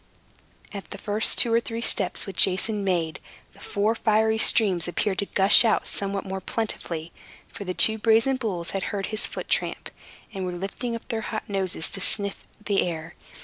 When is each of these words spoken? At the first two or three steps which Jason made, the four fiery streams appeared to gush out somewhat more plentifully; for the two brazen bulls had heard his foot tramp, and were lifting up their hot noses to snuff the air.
At 0.73 0.89
the 0.89 0.97
first 0.97 1.37
two 1.37 1.53
or 1.53 1.59
three 1.59 1.79
steps 1.79 2.25
which 2.25 2.45
Jason 2.45 2.83
made, 2.83 3.19
the 3.53 3.59
four 3.59 3.93
fiery 3.93 4.39
streams 4.39 4.87
appeared 4.87 5.19
to 5.19 5.27
gush 5.27 5.63
out 5.63 5.85
somewhat 5.85 6.25
more 6.25 6.41
plentifully; 6.41 7.11
for 7.47 7.65
the 7.65 7.75
two 7.75 7.99
brazen 7.99 8.37
bulls 8.37 8.71
had 8.71 8.85
heard 8.85 9.05
his 9.13 9.27
foot 9.27 9.47
tramp, 9.47 9.91
and 10.33 10.43
were 10.43 10.53
lifting 10.53 10.95
up 10.95 11.07
their 11.09 11.21
hot 11.21 11.47
noses 11.47 11.87
to 11.91 12.01
snuff 12.01 12.47
the 12.65 12.81
air. 12.81 13.13